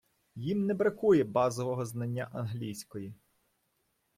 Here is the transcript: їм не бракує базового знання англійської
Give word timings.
їм 0.35 0.65
не 0.65 0.73
бракує 0.73 1.23
базового 1.23 1.85
знання 1.85 2.29
англійської 2.33 3.13